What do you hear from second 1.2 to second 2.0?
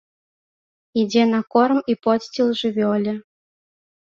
на корм і